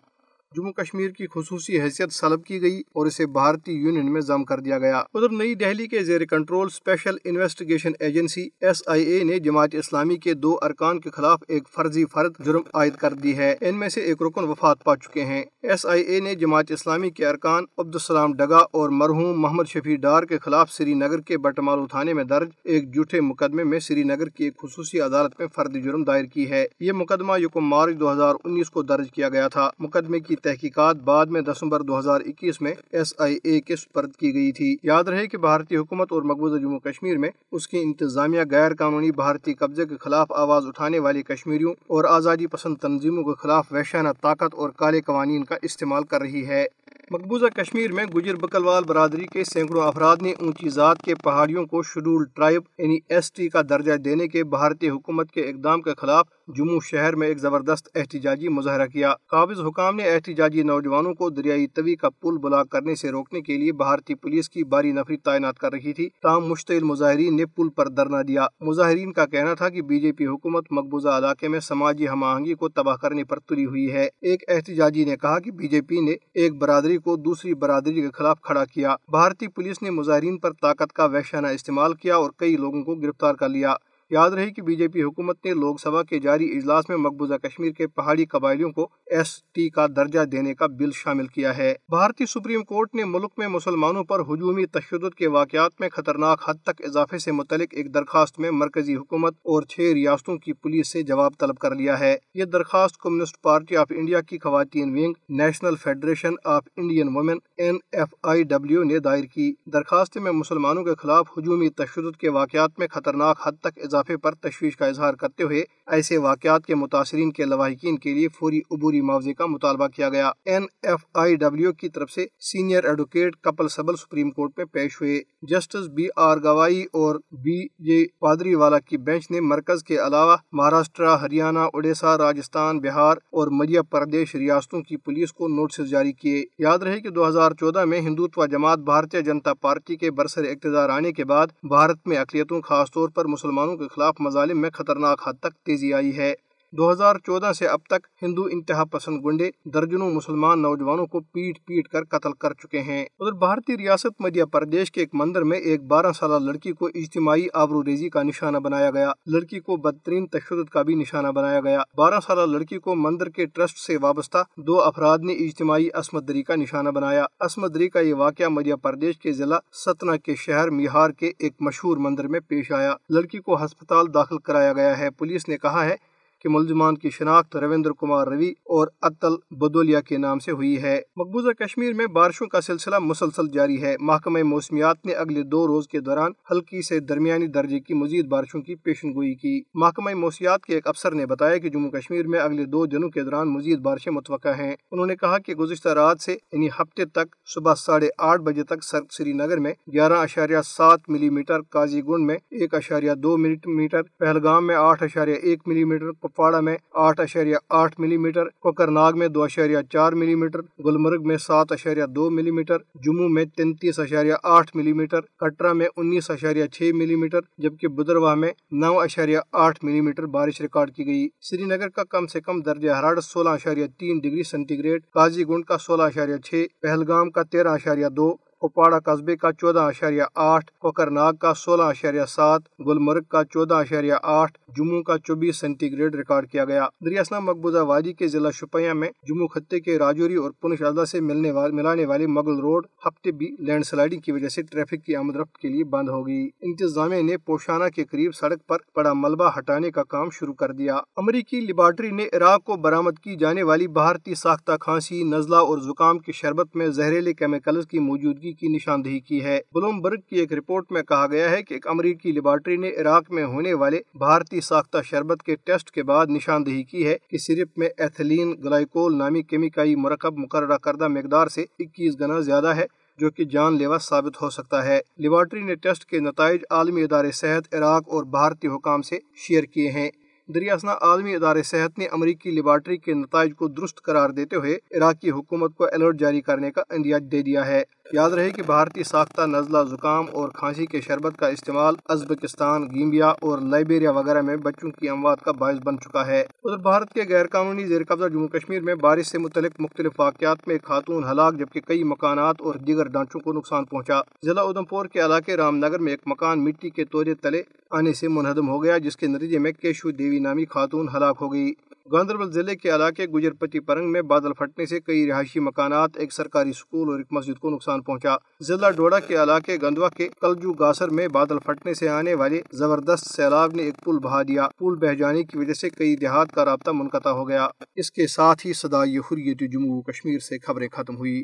جموں 0.53 0.71
کشمیر 0.73 1.09
کی 1.09 1.25
خصوصی 1.33 1.81
حیثیت 1.81 2.13
سلب 2.13 2.43
کی 2.43 2.61
گئی 2.61 2.81
اور 2.93 3.05
اسے 3.05 3.25
بھارتی 3.25 3.71
یونین 3.71 4.13
میں 4.13 4.21
ضم 4.21 4.43
کر 4.43 4.59
دیا 4.59 4.77
گیا۔ 4.79 4.97
ادھر 5.13 5.29
نئی 5.29 5.55
دہلی 5.55 5.87
کے 5.87 6.03
زیر 6.03 6.25
control 6.25 6.67
Special 6.67 7.15
Investigation 7.25 7.91
Agency 7.99 8.47
S 8.61 8.83
I 8.85 9.03
A 9.03 9.23
نے 9.23 9.39
جماعت 9.39 9.75
اسلامی 9.75 10.15
کے 10.15 10.33
دو 10.33 10.57
ارکان 10.61 10.99
کے 10.99 11.09
خلاف 11.09 11.39
ایک 11.47 11.63
فرضی 11.75 12.05
فرد 12.05 12.31
جرم 12.45 12.61
عائد 12.73 12.95
کر 12.95 13.13
دی 13.13 13.37
ہے۔ 13.37 13.55
ان 13.61 13.75
میں 13.75 13.89
سے 13.89 14.01
ایک 14.01 14.21
رکن 14.21 14.43
وفات 14.43 14.83
پا 14.83 14.95
چکے 14.95 15.25
ہیں۔ 15.25 15.43
ایس 15.63 15.85
آئی 15.85 16.03
اے 16.03 16.19
نے 16.19 16.35
جماعت 16.35 16.71
اسلامی 16.71 17.09
کے 17.09 17.25
ارکان 17.27 17.63
عبدالسلام 17.77 18.33
ڈگا 18.33 18.57
اور 18.57 18.89
مرحوم 18.89 19.41
محمد 19.41 19.63
شفیع 19.67 19.97
ڈار 19.97 20.23
کے 20.23 20.37
خلاف 20.37 20.71
سری 20.71 20.93
نگر 20.93 21.19
کے 21.19 21.37
بٹمالو 21.37 21.87
تھانے 21.87 22.13
میں 22.13 22.23
درج 22.23 22.49
ایک 22.63 22.93
جھوٹے 22.93 23.21
مقدمے 23.21 23.63
میں 23.63 23.79
سری 23.79 24.03
نگر 24.03 24.27
کی 24.27 24.43
ایک 24.43 24.57
خصوصی 24.57 24.99
عدالت 24.99 25.39
میں 25.39 25.47
فرد 25.55 25.83
جرم 25.83 26.03
دائر 26.03 26.25
کی 26.25 26.49
ہے۔ 26.49 26.65
یہ 26.79 26.91
مقدمہ 26.91 27.33
یکم 27.39 27.67
مارچ 27.67 27.95
دو 27.99 28.11
ہزار 28.11 28.33
انیس 28.43 28.69
کو 28.69 28.83
درج 28.83 29.11
کیا 29.11 29.29
گیا 29.29 29.47
تھا۔ 29.47 29.69
مقدمے 29.79 30.19
کی 30.19 30.35
تحقیقات 30.45 30.95
بعد 30.95 31.25
میں 31.25 31.41
دسمبر 31.41 31.81
دو 31.81 31.99
ہزار 31.99 32.21
اکیس 32.25 32.61
میں 32.61 32.73
ایس 32.91 33.13
آئی 33.17 33.37
اے 33.43 33.59
کے 33.61 33.75
سپرد 33.75 34.11
کی 34.19 34.33
گئی 34.33 34.51
تھی۔ 34.51 34.75
یاد 34.83 35.03
رہے 35.03 35.27
کہ 35.27 35.37
بھارتی 35.37 35.75
حکومت 35.75 36.11
اور 36.11 36.21
مقبوضہ 36.21 36.57
جموں 36.57 36.79
کشمیر 36.79 37.17
میں 37.17 37.29
اس 37.51 37.67
کی 37.67 37.79
انتظامیہ 37.79 38.41
غیر 38.51 38.75
قانونی 38.75 39.11
بھارتی 39.11 39.53
قبضے 39.53 39.85
کے 39.85 39.95
خلاف 39.99 40.31
آواز 40.35 40.67
اٹھانے 40.67 40.99
والی 40.99 41.23
کشمیریوں 41.23 41.73
اور 41.87 42.03
آزادی 42.03 42.47
پسند 42.47 42.75
تنظیموں 42.81 43.23
کے 43.23 43.33
خلاف 43.37 43.73
وحشانہ 43.73 44.09
طاقت 44.21 44.55
اور 44.55 44.69
کالے 44.69 45.01
قوانین 45.01 45.43
کا 45.43 45.55
استعمال 45.61 46.03
کر 46.03 46.21
رہی 46.21 46.47
ہے۔ 46.47 46.65
مقبوضہ 47.11 47.45
کشمیر 47.45 47.91
میں 47.91 48.05
گجر 48.05 48.35
بکلوال 48.35 48.83
برادری 48.87 49.25
کے 49.33 49.43
سینکڑوں 49.43 49.81
افراد 49.81 50.21
نے 50.21 50.33
اونچی 50.41 50.69
ذات 50.69 51.01
کے 51.01 51.15
پہاڑیوں 51.15 51.65
کو 51.65 51.83
شیڈول 51.83 52.23
ٹرائب 52.33 52.61
یعنی 52.77 52.97
ایس 53.09 53.31
ٹی 53.31 53.49
کا 53.49 53.61
درجہ 53.69 53.93
دینے 54.05 54.27
کے 54.27 54.43
بھارتی 54.43 54.89
حکومت 54.89 55.31
کے 55.31 55.41
اقدام 55.41 55.81
کے 55.81 55.91
خلاف 55.97 56.27
جموں 56.47 56.79
شہر 56.83 57.15
میں 57.15 57.27
ایک 57.27 57.37
زبردست 57.37 57.87
احتجاجی 57.95 58.49
مظاہرہ 58.49 58.85
کیا۔ 58.85 59.13
قابض 59.27 59.59
حکام 59.59 59.95
نے 59.95 60.03
احتجاجی 60.03 60.63
نوجوانوں 60.63 61.13
کو 61.13 61.29
دریائی 61.29 61.67
طوی 61.67 61.95
کا 61.95 62.09
پل 62.09 62.37
بلاک 62.37 62.69
کرنے 62.69 62.95
سے 62.95 63.09
روکنے 63.09 63.41
کے 63.41 63.57
لیے 63.57 63.73
بھارتی 63.73 64.15
پولیس 64.15 64.49
کی 64.49 64.63
باری 64.63 64.91
نفری 64.91 65.17
تعینات 65.17 65.57
کر 65.57 65.71
رہی 65.71 65.93
تھی۔ 65.93 66.09
تاہم، 66.21 66.45
مشتعل 66.45 66.83
مظاہرین 66.83 67.35
نے 67.35 67.45
پل 67.45 67.69
پر 67.69 67.87
دھرنا 67.87 68.21
دیا۔ 68.21 68.47
مظاہرین 68.61 69.13
کا 69.13 69.25
کہنا 69.25 69.53
تھا 69.53 69.69
کہ 69.69 69.81
بی 69.81 69.99
جے 69.99 70.11
پی 70.11 70.25
حکومت 70.25 70.65
مقبوضہ 70.71 71.09
علاقے 71.09 71.47
میں 71.47 71.59
سماجی 71.59 72.09
ہم 72.09 72.23
آہنگی 72.23 72.53
کو 72.53 72.69
تباہ 72.69 72.95
کرنے 72.95 73.23
پر 73.23 73.39
تلی 73.39 73.65
ہوئی 73.65 73.91
ہے۔ 73.91 74.07
ایک 74.21 74.43
احتجاجی 74.47 75.05
نے 75.05 75.15
کہا 75.15 75.39
کہ 75.39 75.51
بی 75.51 75.67
جے 75.67 75.81
پی 75.81 75.99
نے 75.99 76.13
ایک 76.33 76.55
برادری 76.55 76.97
کو 76.97 77.15
دوسری 77.15 77.53
برادری 77.53 78.01
کے 78.01 78.09
خلاف 78.13 78.41
کھڑا 78.41 78.65
کیا۔ 78.65 78.95
بھارتی 79.09 79.47
پولیس 79.47 79.81
نے 79.81 79.89
مظاہرین 79.89 80.37
پر 80.37 80.51
طاقت 80.51 80.93
کا 80.93 81.05
وحشانہ 81.05 81.47
استعمال 81.47 81.93
کیا 81.93 82.15
اور 82.15 82.31
کئی 82.37 82.57
لوگوں 82.57 82.83
کو 82.83 82.95
گرفتار 82.95 83.33
کر 83.33 83.49
لیا۔ 83.49 83.75
یاد 84.09 84.31
رہے 84.31 84.51
کہ 84.51 84.61
بی 84.61 84.75
جے 84.75 84.87
پی 84.87 85.03
حکومت 85.03 85.45
نے 85.45 85.51
لوک 85.51 85.79
سبھا 85.79 86.03
کے 86.03 86.19
جاری 86.19 86.57
اجلاس 86.57 86.89
میں 86.89 86.97
مقبوضہ 86.97 87.33
کشمیر 87.33 87.71
کے 87.71 87.87
پہاڑی 87.87 88.25
قبائلیوں 88.25 88.71
کو 88.71 88.87
ایس 89.05 89.43
ٹی 89.53 89.69
کا 89.69 89.87
درجہ 89.95 90.25
دینے 90.25 90.53
کا 90.53 90.67
بل 90.67 90.91
شامل 90.93 91.27
کیا 91.27 91.57
ہے۔ 91.57 91.73
بھارتی 91.89 92.25
سپریم 92.25 92.63
کورٹ 92.63 92.95
نے 92.95 93.03
ملک 93.03 93.31
میں 93.37 93.47
مسلمانوں 93.47 94.03
پر 94.03 94.19
ہجومی 94.19 94.65
تشدد 94.65 95.15
کے 95.15 95.27
واقعات 95.27 95.71
میں 95.79 95.89
خطرناک 95.89 96.49
حد 96.49 96.53
تک 96.63 96.85
اضافے 96.85 97.17
سے 97.17 97.31
متعلق 97.31 97.67
ایک 97.71 97.93
درخواست 97.93 98.39
میں 98.39 98.51
مرکزی 98.51 98.95
حکومت 98.95 99.33
اور 99.33 99.63
چھ 99.63 99.79
ریاستوں 99.79 100.37
کی 100.37 100.53
پولیس 100.53 100.91
سے 100.91 101.01
جواب 101.01 101.31
طلب 101.39 101.57
کر 101.57 101.75
لیا 101.75 101.99
ہے۔ 101.99 102.17
یہ 102.33 102.45
درخواست 102.45 102.97
کمیونسٹ 102.97 103.41
پارٹی 103.41 103.75
آف 103.75 103.87
انڈیا 103.89 104.21
کی 104.21 104.37
خواتین 104.37 104.97
wing, 104.97 105.13
National 105.29 105.75
Federation 105.75 106.33
of 106.45 106.63
Indian 106.77 107.07
Women, 107.07 107.37
N 107.57 107.77
F 107.91 108.15
I 108.23 108.43
W 108.43 108.83
نے 108.83 108.99
دائر 108.99 109.23
کی۔ 109.23 109.53
درخواست 109.73 110.17
میں 110.17 110.31
مسلمانوں 110.31 110.83
کے 110.83 110.91
خلاف 110.97 111.27
ہجومی 111.37 111.69
تشدد 111.69 112.17
کے 112.17 112.29
واقعات 112.29 112.71
میں 112.77 112.87
خطرناک 112.87 113.37
حد 113.45 113.51
تک 113.59 113.77
اضافے 113.77 113.94
اضافے 113.95 114.17
پر 114.17 114.33
تشویش 114.35 114.77
کا 114.77 114.85
اظہار 114.85 115.13
کرتے 115.13 115.43
ہوئے 115.43 115.63
ایسے 115.87 116.17
واقعات 116.17 116.65
کے 116.65 116.75
متاثرین 116.75 117.31
کے 117.31 117.45
لواحقین 117.45 117.97
کے 117.97 118.13
لیے 118.13 118.27
فوری 118.39 118.59
عبوری 118.71 119.01
معاوضے 119.01 119.33
کا 119.33 119.45
مطالبہ 119.45 119.87
کیا 119.87 120.09
گیا۔ 120.09 120.31
این 120.45 120.63
ایف 120.83 121.05
آئی 121.13 121.35
ڈبلیو 121.35 121.71
کی 121.73 121.89
طرف 121.89 122.11
سے 122.11 122.25
senior 122.39 122.83
advocate 122.83 123.35
Kapil 123.41 123.67
Sibal 123.67 123.95
Supreme 123.95 124.31
Court 124.31 124.51
میں 124.57 124.65
پیش 124.65 125.01
ہوئے۔ 125.01 125.21
جسٹس 125.41 125.87
بی 125.95 126.07
آر 126.15 126.37
گوائی 126.43 126.83
اور 126.93 127.15
بی 127.15 127.57
جے 127.79 128.05
پادری 128.19 128.55
والا 128.55 128.79
کی 128.79 128.97
بینچ 128.97 129.31
نے 129.31 129.41
مرکز 129.41 129.83
کے 129.83 129.97
علاوہ 129.97 130.35
مہاراشٹرا، 130.51 131.21
ہریانہ 131.21 131.59
اڑیسہ 131.73 132.15
راجستھان، 132.19 132.79
بہار 132.79 133.17
اور 133.31 133.47
مدھیہ 133.51 133.81
پردیش 133.81 134.35
ریاستوں 134.35 134.81
کی 134.81 134.97
پولیس 134.97 135.33
کو 135.33 135.47
نوٹس 135.47 135.89
جاری 135.89 136.11
کیے۔ 136.11 136.43
یاد 136.59 136.79
رہے 136.79 136.99
کہ 136.99 137.09
دو 137.09 137.27
ہزار 137.27 137.51
چودہ 137.51 137.85
میں 137.85 138.01
ہندوتوا 138.01 138.45
جماعت 138.45 138.79
بھارتیہ 138.79 139.21
جنتا 139.21 139.53
پارٹی 139.53 139.95
کے 139.95 140.11
برسر 140.11 140.43
اقتدار 140.43 140.89
آنے 140.89 141.11
کے 141.11 141.25
بعد 141.25 141.47
بھارت 141.63 142.07
میں 142.07 142.17
اقلیتوں 142.17 142.61
خاص 142.61 142.91
طور 142.91 143.09
پر 143.09 143.25
مسلمانوں 143.25 143.77
کے 143.77 143.84
خلاف 143.87 144.15
مظالم 144.19 144.61
میں 144.61 144.69
خطرناک 144.69 145.27
حد 145.27 145.33
تک 145.39 145.65
تیزی 145.65 145.93
آئی 145.93 146.17
ہے۔ 146.17 146.33
دو 146.77 146.91
ہزار 146.91 147.15
چودہ 147.15 147.51
سے 147.53 147.67
اب 147.67 147.79
تک 147.89 148.07
ہندو 148.21 148.43
انتہا 148.51 148.83
پسند 148.83 149.25
گنڈے 149.25 149.49
درجنوں 149.65 150.11
مسلمان 150.11 150.61
نوجوانوں 150.61 151.05
کو 151.05 151.19
پیٹ 151.19 151.57
پیٹ 151.65 151.87
کر 151.87 152.03
قتل 152.03 152.31
کر 152.31 152.53
چکے 152.53 152.81
ہیں۔ 152.81 153.05
ادھر 153.19 153.31
بھارتی 153.31 153.77
ریاست 153.77 154.19
مدھیہ 154.19 154.43
پردیش 154.43 154.91
کے 154.91 155.01
ایک 155.01 155.09
مندر 155.13 155.43
میں 155.43 155.57
ایک 155.57 155.83
بارہ 155.83 156.11
سالہ 156.11 156.39
لڑکی 156.39 156.71
کو 156.71 156.85
اجتماعی 156.85 157.45
آبرو 157.53 157.83
ریزی 157.83 158.09
کا 158.09 158.23
نشانہ 158.23 158.57
بنایا 158.57 158.89
گیا۔ 158.91 159.11
لڑکی 159.25 159.59
کو 159.59 159.75
بدترین 159.75 160.27
تشدد 160.27 160.69
کا 160.69 160.81
بھی 160.81 160.95
نشانہ 160.95 161.27
بنایا 161.27 161.59
گیا۔ 161.59 161.81
بارہ 161.97 162.19
سالہ 162.27 162.41
لڑکی 162.41 162.79
کو 162.79 162.95
مندر 162.95 163.29
کے 163.29 163.45
ٹرسٹ 163.45 163.77
سے 163.77 163.97
وابستہ 164.01 164.43
دو 164.57 164.81
افراد 164.81 165.17
نے 165.17 165.33
اجتماعی 165.33 165.87
عصمت 165.93 166.27
دری 166.27 166.43
کا 166.43 166.55
نشانہ 166.55 166.89
بنایا۔ 166.89 167.25
عصمت 167.39 167.73
دری 167.73 167.89
کا 167.89 167.99
یہ 167.99 168.13
واقعہ 168.13 168.49
مدھیہ 168.49 168.75
پردیش 168.75 169.17
کے 169.17 169.31
ضلع 169.31 169.57
ستنا 169.85 170.17
کے 170.17 170.35
شہر 170.35 170.69
میہار 170.69 171.09
کے 171.09 171.31
ایک 171.39 171.53
مشہور 171.59 171.97
مندر 171.97 172.27
میں 172.27 172.39
پیش 172.39 172.71
آیا۔ 172.71 172.93
لڑکی 173.09 173.39
کو 173.39 173.65
ہسپتال 173.65 174.13
داخل 174.13 174.37
کرایا 174.37 174.73
گیا 174.73 174.97
ہے۔ 174.99 175.09
پولیس 175.09 175.47
نے 175.47 175.57
کہا 175.57 175.85
ہے 175.85 176.14
کہ 176.45 176.49
ملزمان 176.51 176.97
کی 176.97 177.09
شناخت 177.09 177.55
رویندر 177.55 177.91
کمار 177.91 178.27
روی 178.27 178.49
اور 178.49 178.87
اتل 179.01 179.35
بدولیا 179.51 180.01
کے 180.01 180.17
نام 180.17 180.39
سے 180.39 180.51
ہوئی 180.51 180.81
ہے۔ 180.81 181.01
مقبوضہ 181.15 181.49
کشمیر 181.49 181.93
میں 181.93 182.07
بارشوں 182.07 182.47
کا 182.47 182.61
سلسلہ 182.61 182.99
مسلسل 182.99 183.47
جاری 183.53 183.81
ہے۔ 183.81 183.95
محکمہ 183.99 184.43
موسمیات 184.43 185.05
نے 185.05 185.11
اگلے 185.11 185.43
دو 185.43 185.67
روز 185.67 185.87
کے 185.87 185.99
دوران 185.99 186.31
ہلکی 186.51 186.81
سے 186.81 186.99
درمیانی 186.99 187.47
درجے 187.47 187.79
کی 187.79 187.93
مزید 187.93 188.25
بارشوں 188.25 188.61
کی 188.61 188.75
پیشن 188.75 189.13
گوئی 189.13 189.33
کی۔ 189.35 189.61
محکمہ 189.73 190.13
موسمیات 190.13 190.65
کے 190.65 190.73
ایک 190.73 190.87
افسر 190.87 191.11
نے 191.11 191.25
بتایا 191.25 191.57
کہ 191.57 191.69
جموں 191.69 191.91
کشمیر 191.91 192.27
میں 192.27 192.39
اگلے 192.39 192.65
دو 192.65 192.85
دنوں 192.85 193.09
کے 193.09 193.21
دوران 193.21 193.47
مزید 193.47 193.79
بارشیں 193.79 194.13
متوقع 194.13 194.53
ہیں۔ 194.57 194.75
انہوں 194.91 195.05
نے 195.05 195.15
کہا 195.15 195.37
کہ 195.37 195.55
گزشتہ 195.55 195.89
رات 195.89 196.21
سے 196.21 196.37
یعنی 196.53 196.67
ہفتے 196.67 197.05
تک 197.05 197.35
صبح 197.45 197.75
ساڑھے 197.75 198.09
آٹھ 198.17 198.41
بجے 198.41 198.63
تک 198.63 198.83
سری 199.11 199.33
نگر 199.33 199.57
میں 199.57 199.73
گیارہ 199.93 200.13
اشاریہ 200.13 200.57
سات 200.65 200.99
ملی 201.07 201.29
میٹر 201.29 201.61
کازی 201.69 202.01
گنڈ 202.07 202.25
میں 202.25 202.35
ایک 202.35 202.73
اشاریہ 202.73 203.11
دو 203.13 203.37
ملی 203.37 203.55
میٹر، 203.65 204.01
پہلگام 204.19 204.67
میں 204.67 204.75
آٹھ 204.75 205.03
اشاریہ 205.03 205.33
ایک 205.33 205.59
ملی 205.65 205.83
میٹر 205.83 206.11
کپواڑہ 206.35 206.59
میں 206.61 206.75
آٹھ 206.93 207.19
اشاریہ 207.21 207.55
آٹھ 207.69 207.99
ملی 207.99 208.17
میٹر، 208.17 208.47
کوکر 208.59 208.87
ناگ 208.87 209.13
میں 209.13 209.27
دو 209.27 209.43
اشاریہ 209.43 209.77
چار 209.91 210.13
ملی 210.13 210.35
میٹر، 210.35 210.61
گلمرگ 210.85 211.23
میں 211.23 211.37
سات 211.37 211.71
اشاریہ 211.71 212.03
دو 212.05 212.29
ملی 212.29 212.51
میٹر، 212.51 212.77
جموں 213.03 213.29
میں 213.29 213.45
تینتیس 213.55 213.99
اشاریہ 213.99 214.33
آٹھ 214.43 214.75
ملی 214.75 214.93
میٹر، 214.93 215.21
کٹرا 215.21 215.73
میں 215.73 215.87
انیس 215.97 216.29
اشاریہ 216.31 216.65
چھ 216.65 216.91
ملی 216.95 217.15
میٹر، 217.15 217.39
جبکہ 217.57 217.87
بدرواہ 217.87 218.35
میں 218.35 218.51
نو 218.71 218.99
اشاریہ 218.99 219.37
آٹھ 219.51 219.83
ملی 219.85 220.01
میٹر 220.01 220.25
بارش 220.25 220.61
ریکارڈ 220.61 220.91
کی 220.91 221.05
گئی۔ 221.05 221.27
سری 221.41 221.63
نگر 221.63 221.89
کا 221.89 222.03
کم 222.09 222.27
سے 222.27 222.41
کم 222.41 222.59
درجہ 222.61 222.91
حرارت 222.91 223.23
سولہ 223.23 223.49
اشاریہ 223.49 223.85
تین 223.99 224.19
ڈگری 224.19 224.43
سینٹی 224.43 224.79
گریڈ، 224.79 225.01
کازی 225.13 225.47
گنڈ 225.49 225.65
کا 225.65 225.77
سولہ 225.77 226.03
اشاریہ 226.03 226.37
چھ، 226.37 226.65
پہلگام 226.81 227.31
کا 227.31 227.43
تیرہ 227.43 227.67
اشاریہ 227.67 228.07
دو 228.07 228.33
کپواڑہ 228.61 228.99
قصبے 228.99 229.35
کا 229.35 229.51
چودہ 229.51 229.79
اشاریہ 229.79 230.23
آٹھ 230.35 230.71
کوکر 230.79 231.11
ناگ 231.11 231.33
کا 231.33 231.53
سولہ 231.53 231.83
اشاریہ 231.83 232.25
سات، 232.27 232.61
گلمرگ 232.87 233.23
کا 233.29 233.43
چودہ 233.43 233.73
اشاریہ 233.73 234.13
آٹھ، 234.23 234.57
جموں 234.77 235.01
کا 235.03 235.17
چوبیس 235.17 235.57
سینٹی 235.57 235.91
گریڈ 235.91 236.15
ریکارڈ 236.15 236.49
کیا 236.49 236.65
گیا۔ 236.65 236.87
دریاسنا 237.05 237.39
مقبوضہ 237.39 237.77
وادی 237.77 238.13
کے 238.13 238.27
ضلع 238.27 238.49
شپیاں 238.49 238.93
میں 238.93 239.09
جموں 239.27 239.47
خطے 239.47 239.79
کے 239.79 239.97
راجوری 239.99 240.35
اور 240.35 240.51
پنچ 240.61 240.81
اضلاع 240.81 241.05
سے 241.05 241.19
ملنے 241.21 241.51
ملانے 241.73 242.05
والی 242.05 242.25
مغل 242.25 242.59
روڈ 242.59 242.85
ہفتے 243.07 243.31
بھی 243.31 243.55
لینڈ 243.59 243.85
سلائڈنگ 243.85 244.19
کی 244.19 244.31
وجہ 244.31 244.49
سے 244.49 244.61
ٹریفک 244.61 245.05
کی 245.05 245.15
آمد 245.15 245.35
رفت 245.35 245.57
کے 245.57 245.69
لیے 245.69 245.83
بند 245.83 246.09
ہو 246.09 246.27
گئی 246.27 246.47
انتظامیہ 246.61 247.21
نے 247.21 247.37
پوشانہ 247.37 247.89
کے 247.95 248.03
قریب 248.03 248.35
سڑک 248.35 248.67
پر 248.67 248.77
پڑا 248.93 249.13
ملبہ 249.13 249.49
ہٹانے 249.57 249.91
کا 249.91 250.03
کام 250.03 250.29
شروع 250.29 250.53
کر 250.53 250.71
دیا۔ 250.71 250.95
امریکی 251.17 251.59
لیبارٹری 251.61 252.11
نے 252.11 252.27
عراق 252.33 252.63
کو 252.63 252.75
برامد 252.75 253.19
کی 253.23 253.35
جانے 253.35 253.63
والی 253.63 253.87
بھارتی 253.87 254.35
ساختہ 254.35 254.77
کھانسی، 254.79 255.23
نزلہ 255.23 255.55
اور 255.55 255.77
زکام 255.77 256.19
کی 256.19 256.31
شربت 256.31 256.75
میں 256.75 256.87
زہریلے 256.87 257.33
کیمیکلز 257.33 257.87
کی 257.87 257.99
موجودگی 257.99 258.44
کی 258.53 258.67
نشاندہی 258.67 259.19
کی 259.19 259.43
ہے۔ 259.43 259.59
بلوم 259.73 259.99
برگ 259.99 260.19
کی 260.29 260.35
ایک 260.35 260.53
رپورٹ 260.53 260.91
میں 260.91 261.01
کہا 261.01 261.27
گیا 261.27 261.49
ہے 261.51 261.63
کہ 261.63 261.73
ایک 261.73 261.87
امریکی 261.87 262.31
لیبارٹری 262.31 262.77
نے 262.77 262.89
عراق 262.89 263.31
میں 263.31 263.43
ہونے 263.43 263.73
والے 263.73 264.01
بھارتی 264.17 264.61
ساختہ 264.61 264.97
شربت 265.03 265.43
کے 265.43 265.55
ٹیسٹ 265.63 265.91
کے 265.91 266.03
بعد 266.03 266.25
نشاندہی 266.29 266.83
کی 266.83 267.07
ہے۔ 267.07 267.17
کہ 267.29 267.37
صرف 267.37 267.67
میں 267.77 267.89
ایتھلین 267.97 268.55
گلائکول 268.63 269.17
نامی 269.17 269.41
کیمیکائی 269.41 269.95
مرکب 269.95 270.37
مقررہ 270.37 270.77
کردہ 270.77 271.07
مقدار 271.07 271.47
سے 271.47 271.65
اکیس 271.79 272.19
گنا 272.19 272.39
زیادہ 272.39 272.67
ہے، 272.67 272.85
جو 273.19 273.29
کہ 273.31 273.43
جان 273.43 273.77
لیوا 273.77 273.97
ثابت 273.97 274.41
ہو 274.41 274.49
سکتا 274.49 274.85
ہے۔ 274.85 274.99
لیبارٹری 275.17 275.63
نے 275.63 275.75
ٹیسٹ 275.75 276.05
کے 276.05 276.19
نتائج 276.19 276.61
عالمی 276.69 277.03
ادارے 277.03 277.31
صحت، 277.31 277.75
عراق 277.75 278.03
اور 278.07 278.23
بھارتی 278.23 278.67
حکام 278.67 279.01
سے 279.01 279.19
شیئر 279.35 279.63
کیے 279.63 279.91
ہیں۔ 279.91 280.09
دریاسنا 280.55 280.91
عالمی 281.01 281.35
ادارے 281.35 281.63
صحت 281.63 281.99
نے 281.99 282.05
امریکی 282.05 282.51
لیبارٹری 282.51 282.97
کے 282.97 283.13
نتائج 283.13 283.51
کو 283.57 283.67
درست 283.67 284.01
قرار 284.01 284.29
دیتے 284.29 284.55
ہوئے 284.55 284.77
عراقی 284.97 285.29
حکومت 285.29 285.75
کو 285.75 285.85
الرٹ 285.85 286.19
جاری 286.19 286.41
کرنے 286.41 286.71
کا 286.71 286.83
اندیا 286.89 287.17
دے 287.21 287.41
دیا 287.41 287.67
ہے۔ 287.67 287.83
یاد 288.13 288.29
رہے 288.29 288.49
کہ 288.49 288.63
بھارتی 288.63 289.03
ساختہ 289.03 289.41
نزلہ 289.41 289.77
زکام 289.83 290.25
اور 290.31 290.49
کھانسی 290.49 290.85
کے 290.85 291.01
شربت 291.01 291.37
کا 291.37 291.47
استعمال 291.47 291.95
ازبکستان، 292.05 292.87
گیمبیا 292.95 293.27
اور 293.27 293.59
لائبیریا 293.59 294.11
وغیرہ 294.11 294.41
میں 294.41 294.55
بچوں 294.55 294.91
کی 294.91 295.09
اموات 295.09 295.41
کا 295.41 295.51
باعث 295.51 295.75
بن 295.83 295.99
چکا 295.99 296.27
ہے۔ 296.27 296.41
ادھر 296.41 296.77
بھارت 296.77 297.13
کے 297.13 297.21
غیر 297.29 297.45
قانونی 297.47 297.85
زیر 297.85 298.03
قبضہ 298.03 298.27
جموں 298.27 298.47
کشمیر 298.47 298.81
میں 298.81 298.95
بارش 298.95 299.27
سے 299.27 299.37
متعلق 299.37 299.71
مختلف 299.79 300.19
واقعات 300.19 300.67
میں 300.67 300.77
خاتون 300.83 301.23
ہلاک 301.23 301.55
جبکہ 301.55 301.79
کئی 301.79 302.03
مکانات 302.03 302.55
اور 302.59 302.75
دیگر 302.75 303.07
ڈانچوں 303.07 303.39
کو 303.39 303.53
نقصان 303.53 303.85
پہنچا۔ 303.85 304.19
ضلع 304.43 304.61
ادھم 304.61 304.85
پور 304.85 305.05
کے 305.05 305.25
علاقے 305.25 305.57
رام 305.57 305.77
نگر 305.77 305.99
میں 305.99 306.13
ایک 306.13 306.21
مکان 306.25 306.63
مٹی 306.63 306.89
کے 306.89 307.05
تورے 307.05 307.33
تلے 307.33 307.61
آنے 307.91 308.13
سے 308.13 308.27
منہدم 308.27 308.69
ہو 308.69 308.83
گیا، 308.83 308.97
جس 308.97 309.17
کے 309.17 309.27
نتیجے 309.27 309.59
میں 309.59 309.71
کیشو 309.71 310.11
دیوی 310.11 310.39
نامی 310.39 310.65
خاتون 310.65 311.07
ہلاک 311.15 311.37
ہو 311.41 311.53
گئی۔ 311.53 311.73
گاندربل 312.11 312.51
ضلع 312.51 312.73
کے 312.73 312.95
علاقے 312.95 313.25
گجر 313.25 313.53
پتی 313.53 313.79
پرنگ 313.79 314.11
میں 314.11 314.21
بادل 314.21 314.53
پھٹنے 314.53 314.85
سے 314.85 314.99
کئی 314.99 315.27
رہائشی 315.27 315.59
مکانات، 315.59 316.17
ایک 316.17 316.33
سرکاری 316.33 316.69
اسکول 316.69 317.09
اور 317.09 317.17
ایک 317.17 317.27
مسجد 317.31 317.59
کو 317.59 317.69
نقصان 317.69 317.94
پہنچا۔ 318.01 318.35
ضلع 318.61 318.89
ڈوڑا 318.89 319.19
کے 319.19 319.43
علاقے 319.43 319.77
گندوا 319.81 320.09
کے 320.09 320.29
کلجو 320.41 320.73
گاسر 320.73 321.09
میں 321.09 321.27
بادل 321.27 321.59
پھٹنے 321.59 321.93
سے 321.93 322.09
آنے 322.09 322.33
والے 322.33 322.61
زبردست 322.73 323.35
سیلاب 323.35 323.75
نے 323.75 323.83
ایک 323.83 324.03
پل 324.03 324.19
بہا 324.19 324.41
دیا۔ 324.43 324.67
پل 324.67 324.95
بہ 324.95 325.13
جانے 325.13 325.43
کی 325.43 325.57
وجہ 325.57 325.73
سے 325.73 325.89
کئی 325.89 326.15
دیہات 326.15 326.51
کا 326.51 326.65
رابطہ 326.65 326.91
منقطع 326.91 327.29
ہو 327.29 327.49
گیا۔ 327.49 327.67
اس 327.95 328.11
کے 328.11 328.27
ساتھ 328.27 328.67
ہی 328.67 328.73
صدائی 328.73 329.17
حریت 329.17 329.71
جموں 329.71 330.01
کشمیر 330.01 330.39
سے 330.39 330.57
خبریں 330.59 330.87
ختم 330.91 331.17
ہوئی 331.17 331.43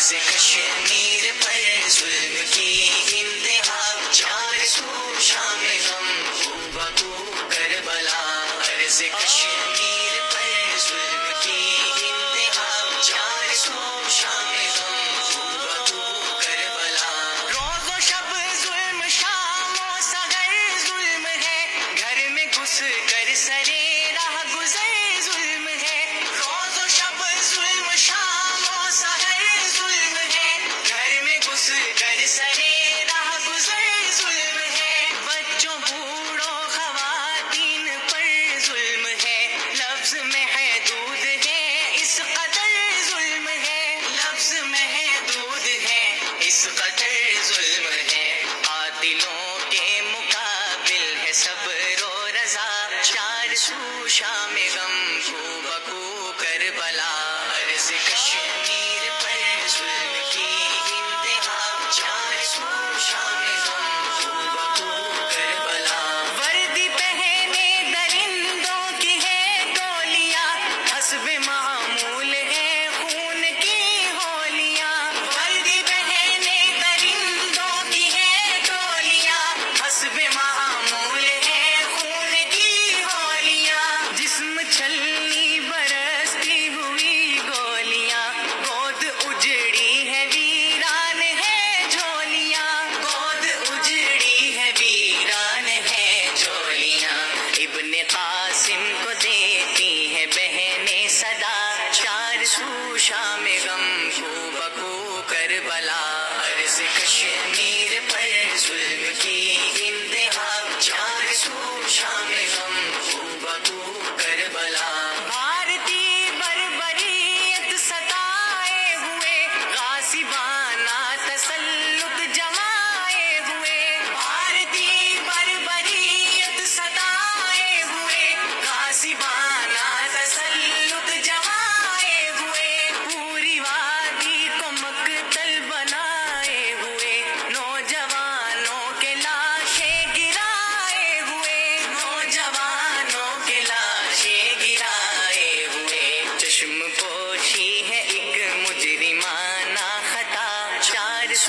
عرض 0.00 0.12
کشمیر 0.12 1.19
پر 1.19 1.19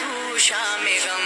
سو 0.02 0.38
شام 0.38 0.86
غم 1.04 1.21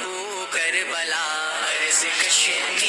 ابو 0.00 0.46
کربلا 0.52 1.26
عرض 1.68 2.04
کشمی 2.04 2.85